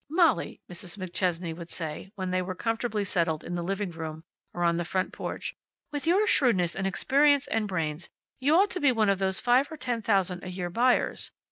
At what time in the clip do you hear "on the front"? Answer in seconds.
4.63-5.13